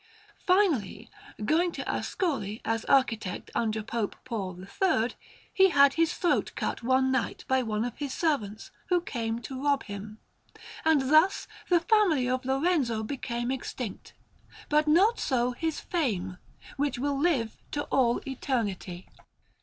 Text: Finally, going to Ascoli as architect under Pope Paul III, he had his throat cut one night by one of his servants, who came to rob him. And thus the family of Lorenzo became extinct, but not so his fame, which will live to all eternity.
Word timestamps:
Finally, 0.47 1.11
going 1.45 1.71
to 1.71 1.87
Ascoli 1.87 2.59
as 2.65 2.85
architect 2.85 3.51
under 3.53 3.83
Pope 3.83 4.15
Paul 4.25 4.59
III, 4.59 5.11
he 5.53 5.69
had 5.69 5.93
his 5.93 6.15
throat 6.15 6.53
cut 6.55 6.81
one 6.81 7.11
night 7.11 7.45
by 7.47 7.61
one 7.61 7.85
of 7.85 7.97
his 7.99 8.11
servants, 8.11 8.71
who 8.89 8.99
came 8.99 9.37
to 9.43 9.63
rob 9.63 9.83
him. 9.83 10.17
And 10.83 11.03
thus 11.11 11.47
the 11.69 11.81
family 11.81 12.27
of 12.27 12.45
Lorenzo 12.45 13.03
became 13.03 13.51
extinct, 13.51 14.15
but 14.69 14.87
not 14.87 15.19
so 15.19 15.51
his 15.51 15.79
fame, 15.79 16.39
which 16.77 16.97
will 16.97 17.19
live 17.19 17.55
to 17.73 17.83
all 17.91 18.21
eternity. 18.27 19.07